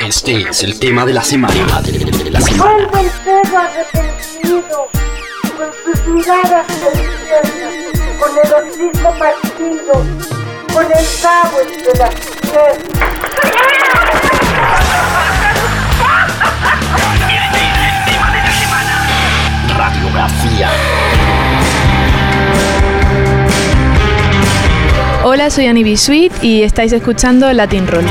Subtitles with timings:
[0.00, 1.82] Este es el tema de la semana.
[1.82, 2.88] De, la semana.
[2.90, 4.88] Vuelve el perro arrepentido,
[5.56, 9.92] con sus miradas deliciosas, con el hocico partido,
[10.72, 13.00] con el cabo entre las piernas.
[19.76, 20.70] Radiografía.
[25.22, 25.96] Hola, soy Annie B.
[25.96, 28.06] Sweet y estáis escuchando Latin Roll.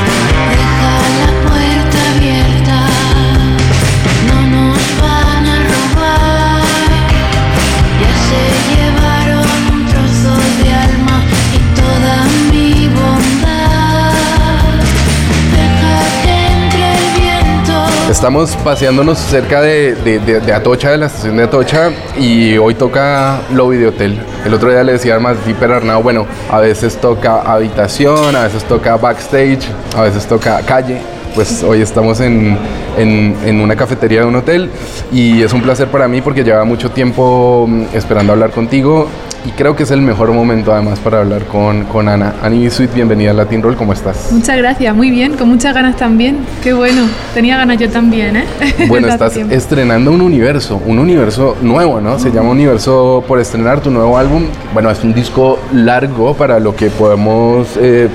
[18.09, 23.87] Estamos paseándonos cerca de, Atocha, de la estación de Atocha, y hoy toca Lobby de
[23.89, 24.19] Hotel.
[24.43, 28.63] El otro día le decía a Zipper Arnau, bueno, a veces toca habitación, a veces
[28.63, 30.97] toca backstage, a veces toca calle.
[31.35, 32.57] Pues hoy estamos en,
[32.97, 34.71] en una cafetería de un hotel
[35.11, 39.07] y es un placer para mí porque lleva mucho tiempo mm, esperando hablar contigo
[39.45, 42.35] y creo que es el mejor momento además para hablar con, con Ana.
[42.41, 44.31] Ani Sweet, bienvenida a Latin Roll, ¿cómo estás?
[44.31, 46.39] Muchas gracias, muy bien, con muchas ganas también.
[46.63, 48.45] Qué bueno, tenía ganas yo también, ¿eh?
[48.87, 52.19] Bueno, estás estrenando un universo, un universo nuevo, ¿no?
[52.19, 54.45] Se llama Universo por estrenar tu nuevo álbum.
[54.73, 58.09] Bueno, es un disco largo para lo que podemos eh,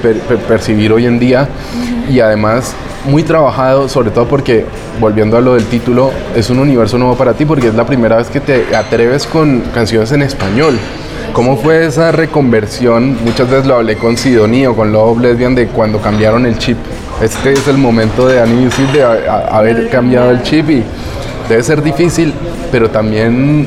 [0.48, 1.48] percibir hoy en día
[2.10, 2.74] y además
[3.06, 4.64] muy trabajado, sobre todo porque,
[5.00, 8.16] volviendo a lo del título, es un universo nuevo para ti porque es la primera
[8.16, 10.78] vez que te atreves con canciones en español.
[11.34, 13.18] ¿Cómo fue esa reconversión?
[13.24, 16.76] Muchas veces lo hablé con Sidoní o con Love Lesbian de cuando cambiaron el chip.
[17.20, 20.84] Este es el momento de Annie de haber cambiado el chip y
[21.48, 22.32] debe ser difícil,
[22.70, 23.66] pero también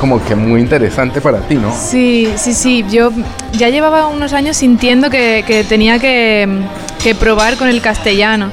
[0.00, 1.70] como que muy interesante para ti, ¿no?
[1.74, 2.82] Sí, sí, sí.
[2.90, 3.12] Yo
[3.52, 6.48] ya llevaba unos años sintiendo que, tenía que,
[7.04, 8.50] que probar con el castellano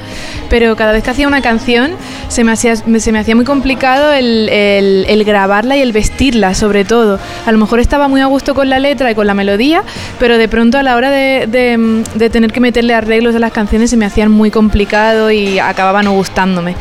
[0.50, 1.92] pero cada vez que hacía una canción
[2.28, 7.18] se me hacía, se me hacía muy complicado el, grabarla y el vestirla, sobre todo.
[7.46, 9.84] A lo mejor estaba muy a gusto con la letra y con la melodía,
[10.18, 13.96] pero de pronto a la hora de, tener que meterle arreglos a las canciones se
[13.96, 16.74] me hacían muy complicado y acababa no gustándome.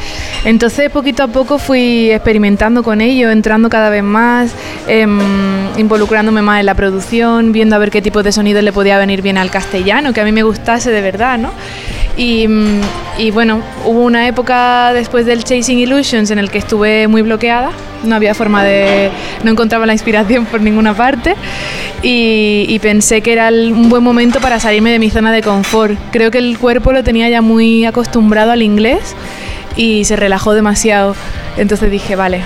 [0.43, 4.51] Entonces poquito a poco fui experimentando con ello, entrando cada vez más,
[4.87, 5.19] em,
[5.77, 9.21] involucrándome más en la producción, viendo a ver qué tipo de sonido le podía venir
[9.21, 11.51] bien al castellano, que a mí me gustase de verdad, ¿no?
[12.17, 12.47] Y,
[13.31, 17.71] bueno, hubo una época después del Chasing Illusions en el que estuve muy bloqueada,
[18.03, 19.09] no había forma de,
[19.43, 21.35] no encontraba la inspiración por ninguna parte
[22.01, 25.97] y, pensé que era un buen momento para salirme de mi zona de confort.
[26.11, 29.15] Creo que el cuerpo lo tenía ya muy acostumbrado al inglés
[29.75, 31.15] y se relajó demasiado.
[31.57, 32.41] Entonces dije, vale,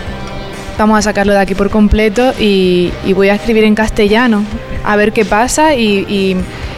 [0.78, 4.44] vamos a sacarlo de aquí por completo y, voy a escribir en castellano,
[4.84, 6.36] a ver qué pasa y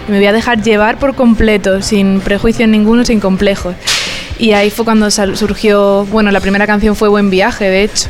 [0.07, 3.75] me voy a dejar llevar por completo, sin prejuicios ninguno, sin complejos.
[4.37, 8.09] Y ahí fue cuando surgió, bueno, la primera canción fue Buen Viaje, de hecho.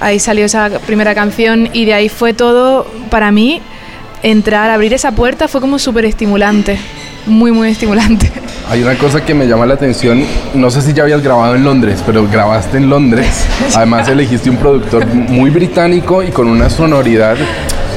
[0.00, 3.62] Ahí salió esa primera canción y de ahí fue todo, para mí,
[4.22, 6.78] entrar, abrir esa puerta fue como súper estimulante,
[7.26, 8.30] muy, muy estimulante.
[8.72, 10.24] Hay una cosa que me llama la atención,
[10.54, 13.44] no sé si ya habías grabado en Londres, pero grabaste en Londres.
[13.76, 17.36] Además elegiste un productor muy británico y con una sonoridad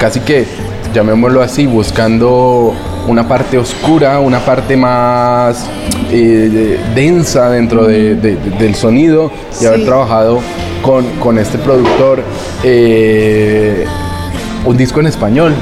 [0.01, 0.45] casi que,
[0.93, 2.75] llamémoslo así, buscando
[3.07, 5.65] una parte oscura, una parte más
[6.11, 9.31] eh, densa dentro del sonido
[9.61, 10.41] y haber trabajado
[10.81, 12.21] con, este productor
[12.65, 13.85] eh,
[14.65, 15.53] un disco en español.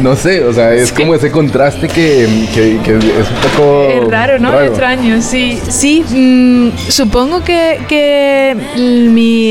[0.00, 3.88] No sé, o sea, es como ese contraste que, es un poco...
[3.88, 4.58] Es raro, ¿no?
[4.60, 5.58] Extraño, sí.
[5.68, 8.56] Sí, mm, supongo que,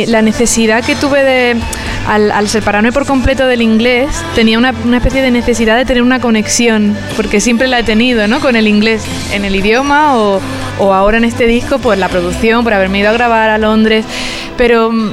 [0.07, 1.55] la necesidad que tuve de
[2.07, 6.97] al, separarme por completo del inglés, tenía una, especie de necesidad de tener una conexión,
[7.15, 8.39] porque siempre la he tenido, ¿no?
[8.39, 9.03] Con el inglés,
[9.33, 10.41] en el idioma o,
[10.79, 14.05] o ahora en este disco, por la producción, por haberme ido a grabar a Londres,
[14.57, 15.11] pero Mm,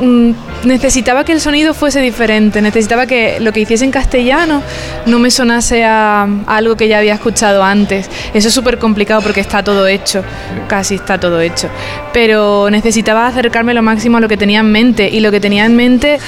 [0.00, 4.62] necesitaba que el sonido fuese diferente, necesitaba que lo que hiciese en castellano
[5.06, 8.10] no me sonase a, algo que ya había escuchado antes.
[8.34, 10.22] Eso es súper complicado porque está todo hecho,
[10.68, 11.68] casi está todo hecho.
[12.12, 15.64] Pero necesitaba acercarme lo máximo a lo que tenía en mente y lo que tenía
[15.64, 16.18] en mente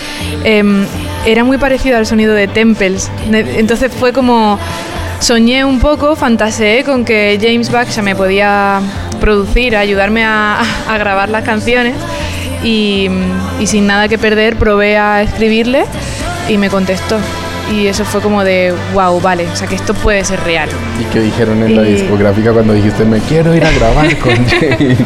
[0.45, 0.85] em,
[1.27, 3.11] era muy parecido al sonido de Temples.
[3.31, 4.59] Entonces fue como
[5.21, 8.81] soñé un poco, fantaseé con que James Baxa me podía
[9.21, 10.63] producir, ayudarme a
[10.99, 11.95] grabar las canciones
[12.63, 13.09] y,
[13.65, 15.85] sin nada que perder probé a escribirle
[16.49, 17.19] y me contestó.
[17.73, 20.69] Y eso fue como de, wow, vale, o sea que esto puede ser real.
[21.01, 24.99] ¿Y qué dijeron en la discográfica cuando dijiste, me quiero ir a grabar con James?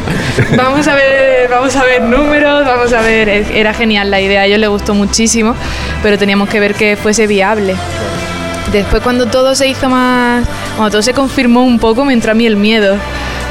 [0.57, 4.45] vamos a ver, vamos a ver números, vamos a ver, era genial la idea, a
[4.47, 5.53] ellos les gustó muchísimo,
[6.01, 7.75] pero teníamos que ver que fuese viable.
[8.71, 12.33] Después cuando todo se hizo más, cuando todo se confirmó un poco, me entró a
[12.33, 12.97] mí el miedo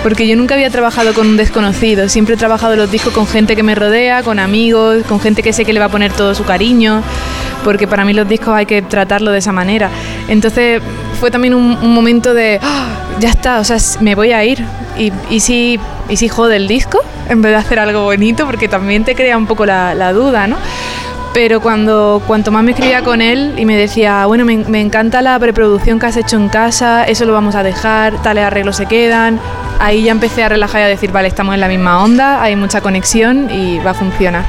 [0.05, 3.57] porque yo nunca había trabajado con un desconocido, siempre he trabajado los discos con gente
[3.57, 6.35] que me rodea, con amigos, con gente que sé que le va a poner todo
[6.35, 7.03] su cariño,
[7.65, 9.89] porque para mí los discos hay que tratarlo de esa manera.
[10.29, 10.83] Entonces
[11.19, 12.89] fue también un, momento de, ¡Ah!
[13.19, 14.63] ya está, o sea, me voy a ir.
[14.99, 15.81] Y, y, si,
[16.11, 17.01] y si jode el disco,
[17.31, 20.59] en vez de hacer algo bonito, porque también te crea un poco la duda, ¿no?
[21.35, 25.21] Pero cuando cuanto más me escribía con él y me decía, bueno, me, me, encanta
[25.21, 28.87] la preproducción que has hecho en casa, eso lo vamos a dejar, tales arreglos se
[28.87, 29.41] quedan,
[29.81, 32.55] ahí ya empecé a relajar y a decir, vale, estamos en la misma onda, hay
[32.55, 34.45] mucha conexión y va a funcionar.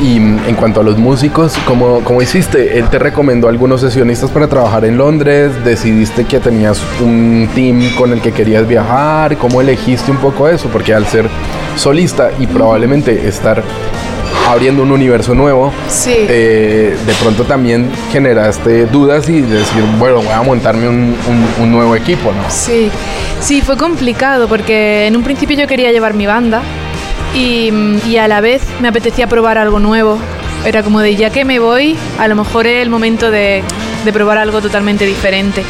[0.00, 2.78] Y en cuanto a los músicos, ¿cómo, ¿cómo, hiciste?
[2.78, 8.12] Él te recomendó algunos sesionistas para trabajar en Londres, decidiste que tenías un team con
[8.12, 10.68] el que querías viajar, ¿cómo elegiste un poco eso?
[10.68, 11.28] Porque al ser
[11.76, 13.62] solista y probablemente estar
[14.48, 15.72] abriendo un universo nuevo,
[16.06, 21.16] eh, de pronto también generaste dudas y decir, bueno, voy a montarme un,
[21.60, 22.50] un, nuevo equipo, ¿no?
[22.50, 22.90] Sí,
[23.40, 26.62] sí, fue complicado porque en un principio yo quería llevar mi banda
[27.34, 27.72] y,
[28.06, 30.18] y a la vez me apetecía probar algo nuevo.
[30.64, 33.62] Era como de, ya que me voy, a lo mejor es el momento de,
[34.04, 35.62] de probar algo totalmente diferente.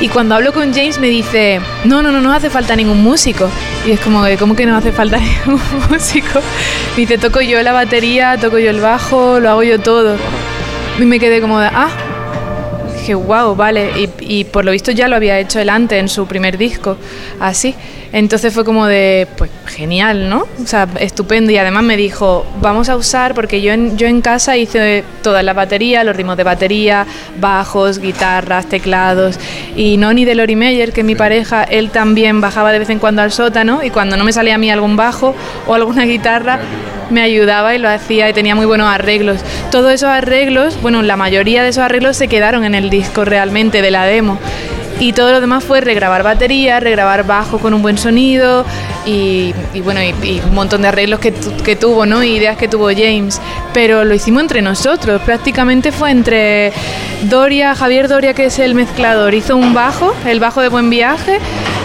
[0.00, 3.50] Y cuando hablo con James me dice, no, no, no, no hace falta ningún músico.
[3.86, 5.60] Y es como, ¿cómo que no hace falta ningún
[5.90, 6.40] músico?
[6.96, 10.16] Me dice, toco yo la batería, toco yo el bajo, lo hago yo todo.
[10.98, 11.90] Y me quedé como de, ah,
[13.00, 13.90] dije, wow, vale.
[13.98, 16.96] Y, y, por lo visto ya lo había hecho él antes en su primer disco,
[17.40, 17.74] así.
[18.12, 20.46] Entonces fue como de, pues genial, ¿no?
[20.62, 21.52] O sea, estupendo.
[21.52, 25.44] Y además me dijo, vamos a usar, porque yo en, yo en casa hice todas
[25.44, 27.06] las baterías, los ritmos de batería,
[27.40, 29.38] bajos, guitarras, teclados.
[29.76, 32.98] Y Noni de Lori Meyer, que es mi pareja, él también bajaba de vez en
[32.98, 35.34] cuando al sótano y cuando no me salía a mí algún bajo
[35.66, 36.58] o alguna guitarra,
[37.10, 39.40] me ayudaba y lo hacía y tenía muy buenos arreglos.
[39.70, 43.82] Todos esos arreglos, bueno, la mayoría de esos arreglos se quedaron en el disco realmente
[43.82, 44.38] de la demo
[45.00, 48.66] y todo lo demás fue regrabar batería, regrabar bajo con un buen sonido
[49.06, 51.32] y, bueno, y, un montón de arreglos que,
[51.64, 52.22] que, tuvo, ¿no?
[52.22, 53.40] ideas que tuvo James.
[53.72, 56.72] Pero lo hicimos entre nosotros, prácticamente fue entre
[57.22, 61.38] Doria, Javier Doria, que es el mezclador, hizo un bajo, el bajo de Buen Viaje,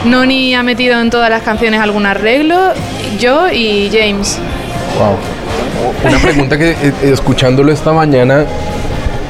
[0.03, 2.73] Noni ha metido en todas las canciones algún arreglo,
[3.17, 4.39] yo y James.
[4.97, 5.17] Wow.
[6.05, 8.45] Una pregunta que eh, escuchándolo esta mañana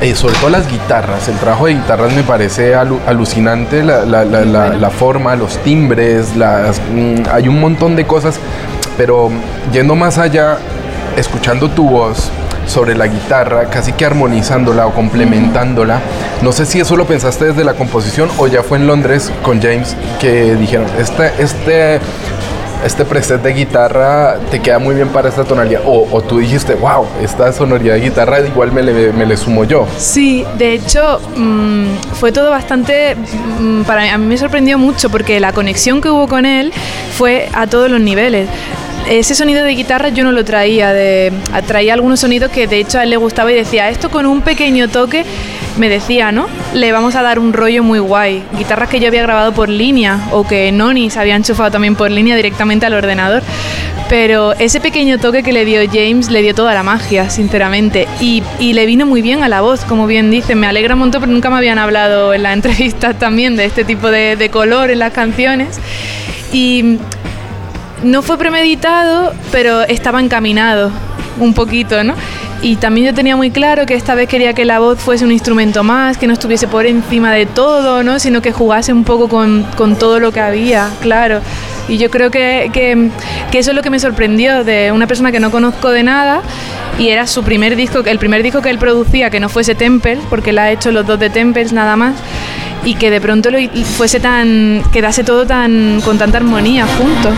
[0.01, 4.25] eh, sobre todo las guitarras, el trabajo de guitarras me parece alu alucinante, la, la,
[4.25, 8.39] la, la, forma, los timbres, las, mmm, hay un montón de cosas,
[8.97, 9.31] pero
[9.71, 10.57] yendo más allá,
[11.15, 12.30] escuchando tu voz
[12.68, 16.00] sobre la guitarra, casi que armonizándola o complementándola,
[16.41, 19.62] no sé si eso lo pensaste desde la composición o ya fue en Londres con
[19.62, 22.00] James que dijeron, este, este
[22.83, 25.81] este preset de guitarra te queda muy bien para esta tonalidad.
[25.86, 29.88] O, o tú dijiste, wow, esta sonoridad de guitarra igual me le, sumo yo.
[29.98, 33.16] Sí, de hecho, mmm, fue todo bastante.
[33.16, 36.74] Mmm, para mí, a mí me sorprendió mucho porque la conexión que hubo con él
[37.18, 38.48] fue a todos los niveles
[39.07, 41.31] ese sonido de guitarra yo no lo traía, de,
[41.68, 44.42] traía algunos sonidos que de hecho a él le gustaba y decía, esto con un
[44.42, 45.25] pequeño toque,
[45.77, 46.48] me decía, ¿no?
[46.74, 48.44] Le vamos a dar un rollo muy guay.
[48.57, 52.12] Guitarras que yo había grabado por línea o que Noni se había enchufado también por
[52.12, 53.44] línea directamente al ordenador.
[54.07, 58.07] Pero ese pequeño toque que le dio James le dio toda la magia, sinceramente.
[58.19, 60.56] Y, le vino muy bien a la voz, como bien dice.
[60.56, 63.83] Me alegra un montón, pero nunca me habían hablado en la entrevista también de este
[63.83, 65.80] tipo de, de color en las canciones.
[66.54, 66.98] Y
[68.04, 70.91] no fue premeditado, pero estaba encaminado
[71.39, 72.13] un poquito, ¿no?
[72.62, 75.31] Y también yo tenía muy claro que esta vez quería que la voz fuese un
[75.31, 78.19] instrumento más, que no estuviese por encima de todo, ¿no?
[78.19, 81.41] Sino que jugase un poco con, con todo lo que había, claro.
[81.88, 83.12] Y yo creo que, que,
[83.57, 86.41] eso es lo que me sorprendió de una persona que no conozco de nada
[86.97, 90.19] y era su primer disco, el primer disco que él producía que no fuese Temple,
[90.29, 92.15] porque él ha hecho los dos de Temples nada más
[92.83, 93.57] y que de pronto lo
[93.97, 97.33] fuese tan quedase todo tan con tanta armonía juntos.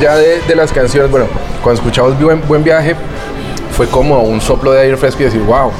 [0.00, 1.26] Ya de, de las canciones, bueno,
[1.62, 2.94] cuando escuchamos Buen, Buen Viaje,
[3.76, 5.70] fue como un soplo de aire fresco y decir, wow,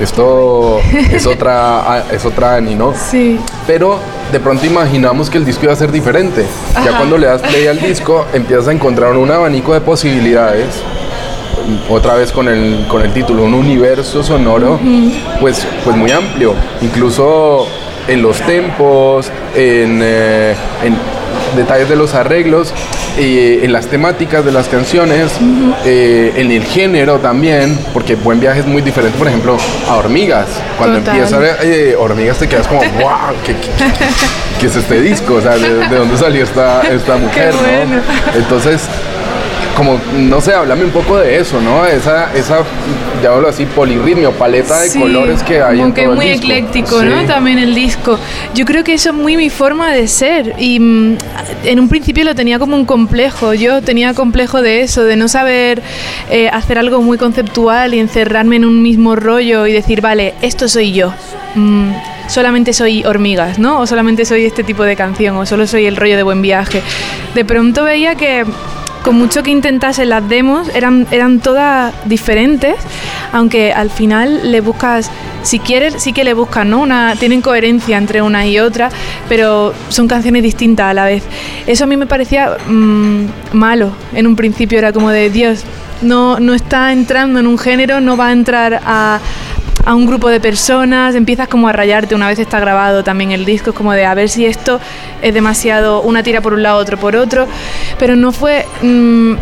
[0.00, 0.80] esto
[1.12, 2.94] es otra, es otra Ani, ¿no?
[2.94, 3.38] Sí.
[3.66, 3.98] Pero
[4.32, 6.44] de pronto imaginamos que el disco iba a ser diferente.
[6.84, 10.82] Ya cuando le das play al disco, empiezas a encontrar un abanico de posibilidades.
[11.88, 14.78] Otra vez con el, con el título, un universo sonoro,
[15.40, 16.54] pues, pues muy amplio.
[16.80, 17.66] Incluso
[18.06, 20.96] en los tempos, en, eh, en
[21.56, 22.72] detalles de los arreglos,
[23.18, 25.32] eh, en las temáticas de las canciones,
[25.84, 29.56] eh, en el género también, porque Buen Viaje es muy diferente, por ejemplo,
[29.88, 30.46] a Hormigas.
[30.78, 31.14] Cuando Total.
[31.16, 34.04] empieza a ver eh, Hormigas te quedas como, wow, ¿qué, qué, qué-
[34.60, 35.34] qué es este disco?
[35.34, 37.54] O sea, ¿de, de dónde salió esta, esta mujer?
[37.54, 38.38] ¿no?
[38.38, 38.82] Entonces,
[39.76, 41.84] como, no sé, háblame un poco de eso, ¿no?
[41.86, 42.60] Esa, esa
[43.22, 46.26] llámalo así, polirritmia o paleta de Sí, colores que hay en que todo el muy
[46.28, 46.44] disco.
[46.46, 47.06] ecléctico, Sí.
[47.06, 47.24] ¿no?
[47.26, 48.18] También el disco.
[48.54, 51.18] Yo creo que eso es muy mi forma de ser y mm,
[51.64, 53.52] en un principio lo tenía como un complejo.
[53.54, 55.82] Yo tenía complejo de eso, de no saber
[56.30, 60.68] eh, hacer algo muy conceptual y encerrarme en un mismo rollo y decir, vale, esto
[60.68, 61.12] soy yo.
[61.54, 61.90] Mm,
[62.28, 63.80] solamente soy hormigas, ¿no?
[63.80, 66.82] O solamente soy este tipo de canción, o solo soy el rollo de buen viaje.
[67.34, 68.44] De pronto veía que
[69.06, 72.74] con mucho que intentase las demos, eran, eran todas diferentes,
[73.32, 75.12] aunque al final le buscas,
[75.44, 76.80] si quieres, sí que le buscas, ¿no?
[76.80, 78.88] Una, tienen coherencia entre una y otra,
[79.28, 81.22] pero son canciones distintas a la vez.
[81.68, 85.62] Eso a mí me parecía mm, malo en un principio, era como de, Dios,
[86.02, 89.20] no, no está entrando en un género, no va a entrar a,
[89.86, 93.44] a un grupo de personas, empiezas como a rayarte una vez está grabado también el
[93.44, 94.80] disco, como de a ver si esto
[95.22, 97.46] es demasiado una tira por un lado, otro por otro,
[97.98, 98.66] pero no fue...
[98.82, 99.34] mm,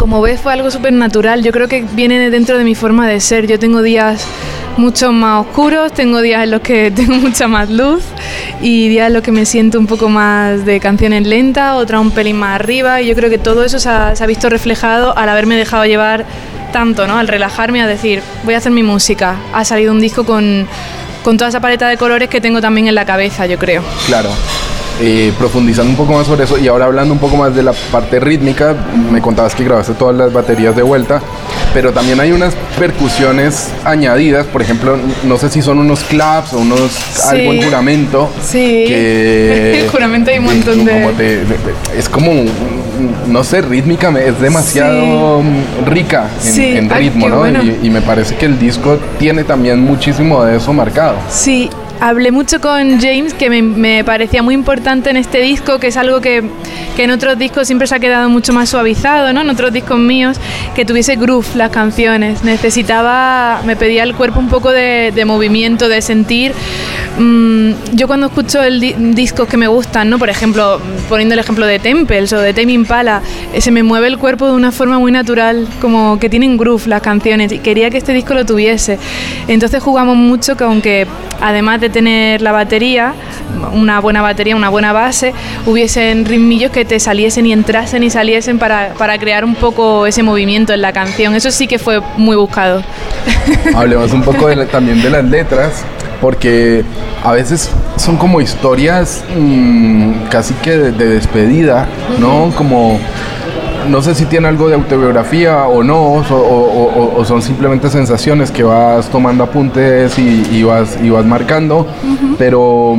[0.00, 1.42] como ves, fue algo súper natural.
[1.42, 3.46] Yo creo que viene de dentro de mi forma de ser.
[3.46, 4.26] Yo tengo días
[4.78, 8.02] mucho más oscuros, tengo días en los que tengo mucha más luz
[8.62, 12.12] y días en los que me siento un poco más de canciones lentas, otra un
[12.12, 15.56] pelín más arriba y yo creo que todo eso se ha visto reflejado al haberme
[15.56, 16.24] dejado llevar
[16.70, 17.18] tanto, ¿no?
[17.18, 19.36] Al relajarme a decir, voy a hacer mi música.
[19.52, 20.66] Ha salido un disco con,
[21.22, 23.82] con toda esa paleta de colores que tengo también en la cabeza, yo creo.
[24.06, 24.30] Claro.
[25.02, 27.72] Eh, profundizando un poco más sobre eso y ahora hablando un poco más de la
[27.90, 28.74] parte rítmica,
[29.10, 31.22] me contabas que grabaste todas las baterías de vuelta,
[31.72, 36.58] pero también hay unas percusiones añadidas, por ejemplo, no sé si son unos claps o
[36.58, 38.28] unos algo en juramento.
[38.46, 38.84] Sí.
[38.86, 41.44] Que, En juramento hay un montón de- como te-
[41.96, 42.32] es como,
[43.26, 45.40] no sé, rítmica, es demasiado
[45.86, 47.38] rica en, Sí, en ay, ritmo, qué ¿no?
[47.38, 47.62] bueno.
[47.62, 51.14] Y, y me parece que el disco tiene también muchísimo de eso marcado.
[51.30, 55.88] Sí, hablé mucho con James, que me, me parecía muy importante en este disco, que
[55.88, 56.42] es algo que,
[56.96, 59.42] que en otros discos siempre se ha quedado mucho más suavizado, ¿no?
[59.42, 60.38] En otros discos míos,
[60.74, 62.42] que tuviese groove las canciones.
[62.42, 66.52] Necesitaba, me pedía el cuerpo un poco de, de movimiento, de sentir.
[67.18, 70.18] Mm, yo cuando escucho el di- discos que me gustan, ¿no?
[70.18, 73.20] Por ejemplo, poniendo el ejemplo de Temples o de Tame Impala,
[73.52, 76.86] eh, se me mueve el cuerpo de una forma muy natural, como que tienen groove
[76.86, 78.98] las canciones y quería que este disco lo tuviese.
[79.48, 81.06] Entonces jugamos mucho con que
[81.42, 83.12] además de tener la batería,
[83.72, 85.32] una buena batería, una buena base,
[85.66, 90.22] hubiesen ritmillos que te saliesen y entrasen y saliesen para, para crear un poco ese
[90.22, 91.34] movimiento en la canción.
[91.34, 92.82] Eso sí que fue muy buscado.
[93.74, 95.84] Hablemos un poco de la- también de las letras,
[96.20, 96.84] porque
[97.24, 101.86] a veces son como historias mm, casi que de, de despedida,
[102.18, 102.52] ¿no?
[102.56, 102.98] Como,
[103.88, 107.88] no sé si tiene algo de autobiografía o no, o, o- o- o son simplemente
[107.90, 111.86] sensaciones que vas tomando apuntes y, y vas, y vas marcando,
[112.38, 112.96] pero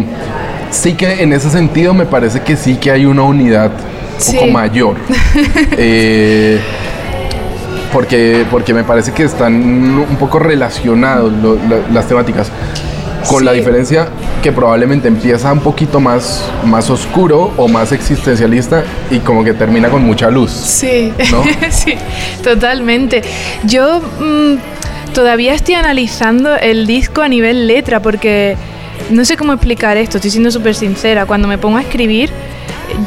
[0.69, 4.45] sí que en ese sentido me parece que sí que hay una unidad un poco
[4.45, 4.51] Sí.
[4.51, 4.95] mayor.
[5.77, 6.59] Eh,
[7.93, 11.57] porque, porque me parece que están un poco relacionados lo-
[11.93, 12.50] las temáticas.
[13.27, 14.07] Con la diferencia
[14.41, 19.89] que probablemente empieza un poquito más, más oscuro o más existencialista y como que termina
[19.89, 20.51] con mucha luz.
[20.51, 21.43] Sí, ¿No?
[21.69, 21.95] sí,
[22.43, 23.21] totalmente.
[23.63, 28.57] Yo mm, todavía estoy analizando el disco a nivel letra porque
[29.09, 31.25] no sé cómo explicar esto, estoy siendo súper sincera.
[31.25, 32.31] Cuando me pongo a escribir,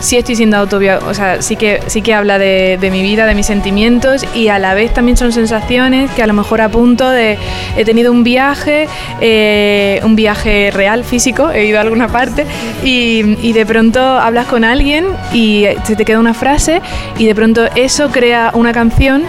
[0.00, 3.26] sí estoy siendo autobiográfica, o sea, sí que, sí que habla de, de mi vida,
[3.26, 7.08] de mis sentimientos y a la vez también son sensaciones que a lo mejor apunto
[7.10, 7.38] de,
[7.76, 8.88] he tenido un viaje,
[9.20, 12.46] eh, un viaje real, físico, he ido a alguna parte
[12.82, 16.80] y, y de pronto hablas con alguien y se te queda una frase
[17.18, 19.24] y de pronto eso crea una canción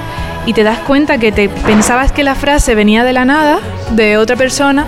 [0.45, 3.59] y te das cuenta que te pensabas que la frase venía de la nada,
[3.91, 4.87] de otra persona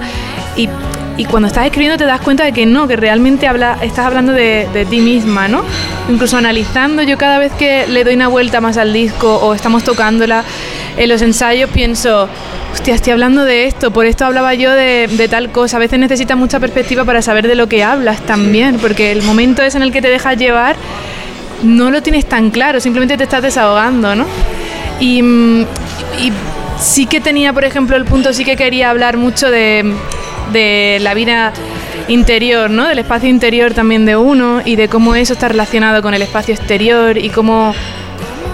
[0.56, 0.70] y
[1.18, 4.34] y cuando estás escribiendo te das cuenta de que no, que realmente habla, estás hablando
[4.34, 5.64] de, de ti misma, ¿no?
[6.10, 9.84] Incluso analizando, yo cada vez que le doy una vuelta más al disco o estamos
[9.84, 10.44] tocándola
[10.96, 12.30] en los ensayos pienso,
[12.72, 15.78] hostia, estoy hablando de esto, por esto hablaba yo de, de tal cosa.
[15.78, 19.62] A veces necesitas mucha perspectiva para saber de lo que hablas también, porque el momento
[19.62, 20.76] es en el que te dejas llevar
[21.64, 24.26] no lo tienes tan claro, simplemente te estás desahogando, ¿no?
[25.00, 25.62] Y, mm,
[26.20, 26.32] y
[26.80, 29.94] sí que tenía, por ejemplo, el punto, sí que quería hablar mucho de,
[30.52, 31.54] de la vida
[32.08, 32.88] interior, ¿no?
[32.88, 36.54] Del espacio interior también de uno y de cómo eso está relacionado con el espacio
[36.54, 37.74] exterior y cómo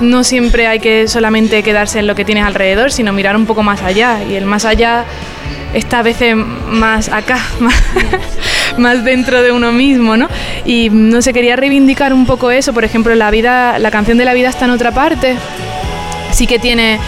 [0.01, 3.63] no siempre hay que solamente quedarse en lo que tienes alrededor, sino mirar un poco
[3.63, 4.23] más allá.
[4.23, 5.05] Y el más allá
[5.73, 7.39] está a veces más acá,
[8.77, 10.29] más, dentro de uno mismo, ¿no?
[10.65, 12.73] Y no sé, quería reivindicar un poco eso.
[12.73, 15.35] Por ejemplo, la vida, la canción de la vida está en otra parte.
[16.31, 16.99] Sí que tiene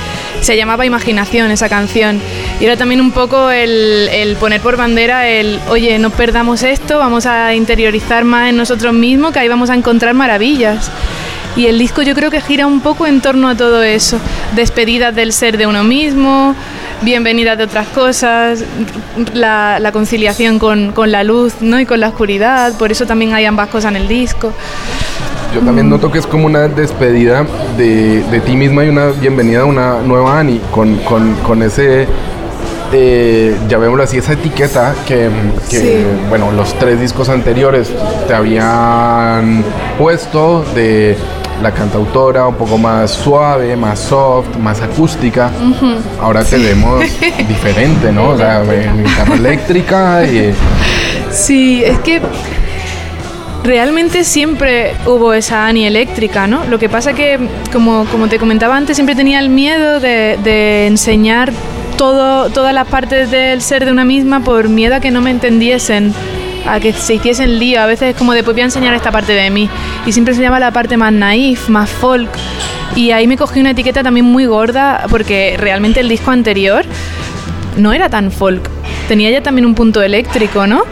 [0.46, 2.22] se llamaba Imaginación esa canción.
[2.60, 7.26] Y era también un poco el, poner por bandera el, oye, no perdamos esto, vamos
[7.26, 10.92] a interiorizar más en nosotros mismos, que ahí vamos a encontrar maravillas.
[11.56, 14.20] Y el disco yo creo que gira un poco en torno a todo eso.
[14.56, 16.54] Despedidas del ser de uno mismo,
[17.02, 18.64] bienvenidas de otras cosas,
[19.34, 21.80] la, la conciliación con, con, la luz ¿no?
[21.80, 24.54] y con la oscuridad, por eso también hay ambas cosas en el disco.
[25.56, 27.46] Yo también noto que es como una despedida
[27.78, 32.08] de, de ti misma y una bienvenida a una nueva Ani, con, con, con ese
[32.92, 35.30] eh, ya vemos así, esa etiqueta que,
[35.70, 36.06] que sí.
[36.28, 37.90] bueno, los tres discos anteriores
[38.28, 39.64] te habían
[39.98, 41.16] puesto de
[41.64, 45.52] la cantautora un poco más suave, más soft, más acústica.
[45.62, 45.96] Uh -huh.
[46.22, 47.02] Ahora te vemos
[47.48, 48.32] diferente, ¿no?
[48.32, 48.62] O sea,
[48.98, 50.54] guitarra eléctrica y...
[51.32, 52.22] Sí, es que
[53.66, 56.64] realmente siempre hubo esa Ani eléctrica, ¿no?
[56.66, 57.40] Lo que pasa que,
[57.74, 61.52] como, como te comentaba antes, siempre tenía el miedo de, enseñar
[61.98, 66.14] todas las partes del ser de una misma por miedo a que no me entendiesen,
[66.68, 67.82] a que se hiciesen lío.
[67.82, 69.70] A veces es como de, pues voy a enseñar esta parte de mí.
[70.06, 72.30] Y siempre se llama la parte más naif, más folk.
[72.96, 76.86] Y ahí me cogí una etiqueta también muy gorda porque realmente el disco anterior
[77.78, 78.70] no era tan folk.
[79.08, 80.84] Tenía ya también un punto eléctrico, ¿no?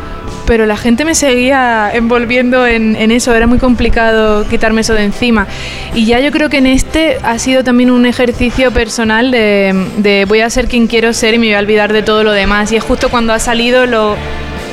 [0.45, 5.03] Pero la gente me seguía envolviendo en, en, eso, era muy complicado quitarme eso de
[5.03, 5.47] encima.
[5.93, 10.25] Y ya yo creo que en este ha sido también un ejercicio personal de, de
[10.25, 12.71] voy a ser quien quiero ser y me voy a olvidar de todo lo demás.
[12.71, 14.15] Y es justo cuando ha salido lo,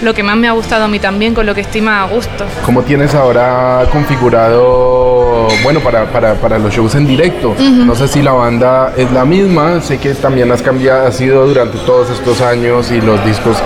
[0.03, 2.13] lo que más me ha gustado a mí también, con lo que estoy más a
[2.13, 2.45] gusto.
[2.65, 7.51] ¿Cómo tienes ahora configurado, bueno, para, para, para los shows en directo?
[7.51, 7.87] Uh -huh.
[7.87, 11.47] No sé si la banda es la misma, sé que también has cambiado, has sido
[11.47, 13.57] durante todos estos años y los discos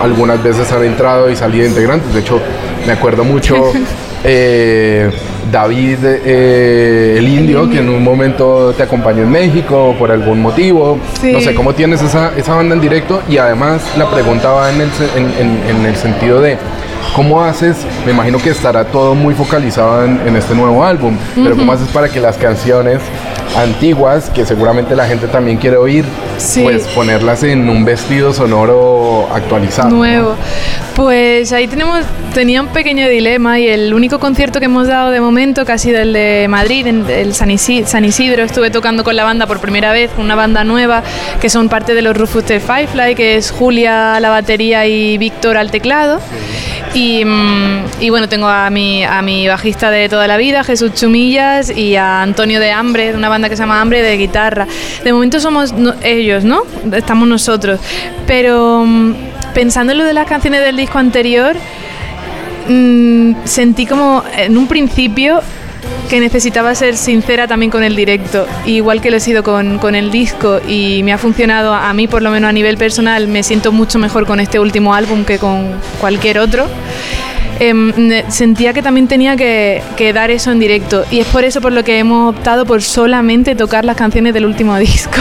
[0.00, 2.12] algunas veces han entrado y salido integrantes.
[2.12, 2.40] De hecho,
[2.86, 3.72] me acuerdo mucho
[4.24, 5.10] eh,
[5.50, 10.10] David eh, el, indio, el, indio, que en un momento te acompañó en México por
[10.10, 10.98] algún motivo.
[11.20, 11.32] Sí.
[11.32, 13.22] No sé cómo tienes esa, esa, banda en directo.
[13.28, 16.58] Y además la pregunta va en el, en, en, en el sentido de
[17.14, 17.78] ¿Cómo haces?
[18.04, 21.44] Me imagino que estará todo muy focalizado en, en este nuevo álbum, uh -huh.
[21.44, 23.00] pero ¿cómo haces para que las canciones
[23.56, 26.04] antiguas, que seguramente la gente también quiere oír,
[26.38, 26.62] sí.
[26.62, 29.90] pues ponerlas en un vestido sonoro actualizado?
[29.90, 30.34] Nuevo.
[30.94, 35.20] Pues ahí tenemos, tenía un pequeño dilema y el único concierto que hemos dado de
[35.20, 39.14] momento, que ha sido el de Madrid, el San Isidro, San Isidro estuve tocando con
[39.14, 41.02] la banda por primera vez, una banda nueva,
[41.40, 45.18] que son parte de los Rufus de Firefly, que es Julia a la batería y
[45.18, 46.20] Víctor al teclado.
[46.96, 47.22] Y,
[48.00, 51.94] y, bueno, tengo a mi, a mi bajista de toda la vida, Jesús Chumillas, y
[51.94, 54.66] a Antonio de Hambre, de una banda que se llama Hambre, de guitarra.
[55.04, 56.62] De momento somos ellos, ¿no?
[56.94, 57.80] Estamos nosotros.
[58.26, 58.86] Pero
[59.52, 61.54] pensando en lo de las canciones del disco anterior,
[62.66, 65.42] mmm, sentí como en un principio
[66.08, 69.94] que necesitaba ser sincera también con el directo, igual que lo he sido con, con,
[69.94, 73.42] el disco y me ha funcionado a mí, por lo menos a nivel personal, me
[73.42, 76.66] siento mucho mejor con este último álbum que con cualquier otro.
[77.58, 81.62] Eh, sentía que también tenía que, que, dar eso en directo y es por eso
[81.62, 85.18] por lo que hemos optado por solamente tocar las canciones del último disco.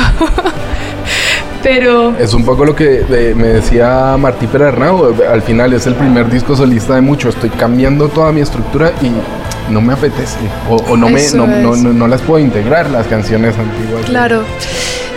[1.64, 2.16] Pero...
[2.20, 6.30] Es un poco lo que eh, me decía Martí Perarnau, al final es el primer
[6.30, 9.10] disco solista de mucho, estoy cambiando toda mi estructura y
[9.70, 10.38] no me apetece
[10.70, 14.06] o, o no, me, no, no, no, no, las puedo integrar las canciones antiguas.
[14.06, 14.44] Claro.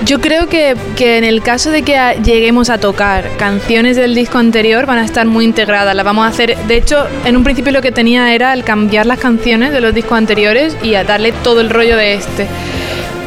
[0.04, 4.38] Yo creo que, que, en el caso de que lleguemos a tocar canciones del disco
[4.38, 7.72] anterior van a estar muy integradas, las vamos a hacer, de hecho en un principio
[7.72, 11.32] lo que tenía era el cambiar las canciones de los discos anteriores y a darle
[11.32, 12.46] todo el rollo de este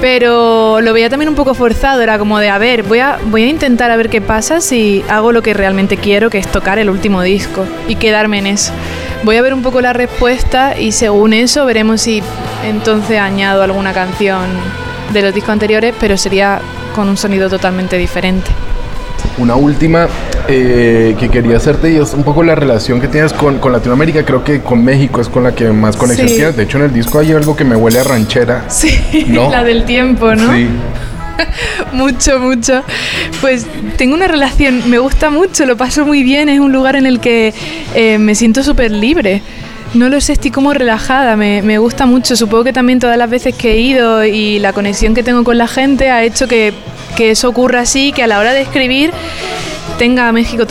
[0.02, 3.44] pero lo veía también un poco forzado, era como de, a ver, voy a, voy
[3.44, 6.80] a intentar a ver qué pasa si hago lo que realmente quiero, que es tocar
[6.80, 8.74] el último disco y quedarme en eso.
[9.24, 12.24] Voy a ver un poco la respuesta y según eso veremos si
[12.66, 14.46] entonces añado alguna canción
[15.14, 16.60] de los discos anteriores, pero sería
[16.96, 18.50] con un sonido totalmente diferente.
[19.38, 20.08] Una última
[20.48, 24.26] eh, que quería hacerte y es un poco la relación que tienes con, con, Latinoamérica.
[24.26, 26.36] Creo que con México es con la que más conexión sí.
[26.36, 26.58] tienes.
[26.58, 28.66] De hecho, en el disco hay algo que me huele a ranchera.
[28.70, 29.50] Sí, ¿no?
[29.52, 30.52] la del tiempo, ¿no?
[30.52, 30.68] Sí.
[31.94, 32.84] mucho, mucho.
[33.42, 33.66] Pues
[33.98, 37.20] tengo una relación, me gusta mucho, lo paso muy bien, es un lugar en el
[37.20, 37.54] que
[37.96, 39.42] eh, me siento súper libre.
[39.94, 42.38] No lo sé, estoy como relajada, me, me, gusta mucho.
[42.38, 45.58] Supongo que también todas las veces que he ido y la conexión que tengo con
[45.58, 46.74] la gente ha hecho que,
[47.18, 49.12] que eso ocurra así, que a la hora de escribir
[50.02, 50.66] tenga a México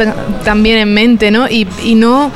[0.45, 1.49] también en mente, ¿no?
[1.49, 2.33] Y, y, no.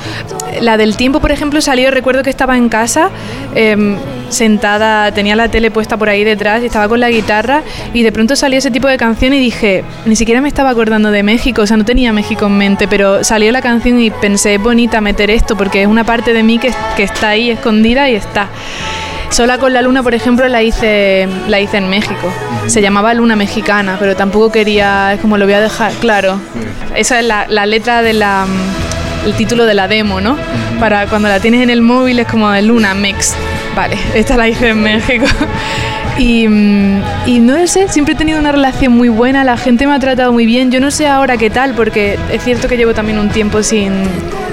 [0.61, 3.11] La del tiempo, por ejemplo, salió, recuerdo que estaba en casa.
[3.57, 3.97] Eh,
[4.29, 8.11] sentada, tenía la tele puesta por ahí detrás y estaba con la guitarra y de
[8.11, 11.63] pronto salió ese tipo de canción y dije, ni siquiera me estaba acordando de México,
[11.63, 15.01] o sea, no tenía México en mente, pero salió la canción y pensé, es bonita
[15.01, 18.49] meter esto porque es una parte de mí que, que está ahí escondida y está.
[19.35, 22.33] Sola con la luna, por ejemplo, la hice, la hice en México.
[22.69, 26.39] Se llamaba Luna Mexicana, pero tampoco quería, es como lo voy a dejar, claro.
[26.95, 28.47] Esa es la, la letra de la
[29.27, 30.37] el título de la demo, ¿no?
[30.79, 33.35] Para cuando la tienes en el móvil es como de Luna Mex.
[33.75, 35.27] Vale, esta la hice en México.
[36.17, 36.45] Y,
[37.27, 40.33] y, no sé, siempre he tenido una relación muy buena, la gente me ha tratado
[40.33, 40.71] muy bien.
[40.71, 44.05] Yo no sé ahora qué tal, porque es cierto que llevo también un tiempo sin,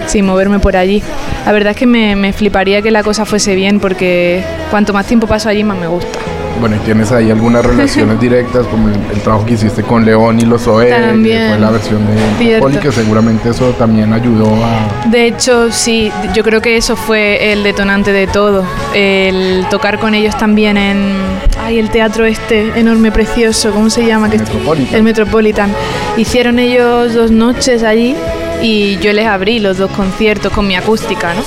[0.08, 1.02] sin moverme por allí.
[1.46, 5.06] La verdad es que me, me fliparía que la cosa fuese bien, porque cuanto más
[5.06, 6.20] tiempo paso allí, más me gusta.
[6.62, 10.40] Bueno, y tienes ahí algunas relaciones directas, como el, el, trabajo que hiciste con León
[10.40, 12.02] y los OE, que fue la versión
[12.40, 15.10] de Poli, que seguramente eso también ayudó a...
[15.10, 18.64] De hecho, sí, yo creo que eso fue el detonante de todo.
[18.94, 21.14] El tocar con ellos también en...
[21.60, 24.28] Ay, el teatro este enorme, precioso, ¿cómo se llama?
[24.28, 24.96] El Metropolitan.
[24.96, 25.74] El Metropolitan.
[26.18, 28.16] Hicieron ellos dos noches allí
[28.62, 31.44] y yo les abrí los dos conciertos con mi acústica, ¿no?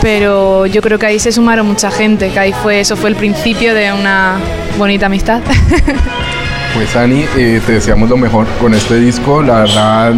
[0.00, 3.16] Pero yo creo que ahí se sumaron mucha gente, que ahí fue, eso fue el
[3.16, 4.38] principio de una
[4.78, 5.40] bonita amistad.
[6.74, 9.42] Pues Ani, eh, te deseamos lo mejor con este disco.
[9.42, 10.12] La verdad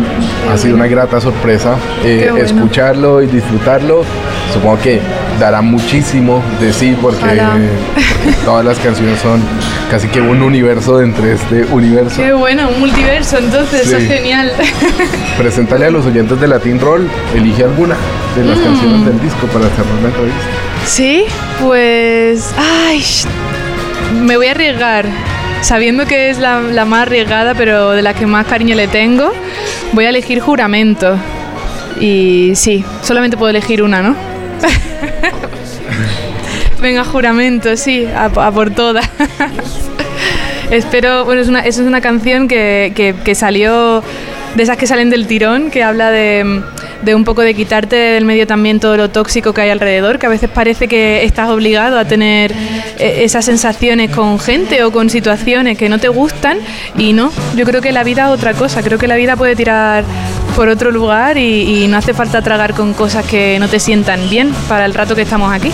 [0.51, 2.47] ha sido una grata sorpresa eh, bueno.
[2.47, 4.05] escucharlo y disfrutarlo.
[4.55, 5.01] Supongo que
[5.39, 9.43] dará muchísimo de sí porque, porque, todas las canciones son
[9.91, 12.23] casi que un universo dentro de este universo.
[12.23, 13.89] Qué bueno, un multiverso, entonces, sí.
[13.89, 14.51] eso es genial.
[15.37, 17.97] Preséntale a los oyentes de Latin Roll, elige alguna
[18.35, 18.65] de las mm.
[18.65, 20.41] canciones del disco para cerrar la entrevista.
[20.87, 21.25] Sí,
[21.61, 22.55] pues.
[22.57, 23.05] Ay,
[24.23, 28.47] me voy a arriesgar sabiendo que es la, más arriesgada, pero de la que más
[28.47, 29.33] cariño le tengo,
[29.93, 31.17] voy a elegir juramento.
[32.01, 34.17] Y sí, solamente puedo elegir una, ¿no?
[36.81, 39.09] Venga, juramento, sí, a, por todas.
[40.71, 44.03] Espero, bueno, es una, es una canción que, que, que salió
[44.57, 46.63] de esas que salen del tirón, que habla de,
[47.03, 50.27] de, un poco de quitarte del medio también todo lo tóxico que hay alrededor, que
[50.27, 52.55] a veces parece que estás obligado a tener
[52.99, 56.59] esas sensaciones con gente o con situaciones que no te gustan
[56.97, 59.57] y no, yo creo que la vida es otra cosa, creo que la vida puede
[59.57, 60.05] tirar
[60.55, 64.53] por otro lugar y, no hace falta tragar con cosas que no te sientan bien
[64.69, 65.71] para el rato que estamos aquí.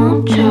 [0.00, 0.49] mucho.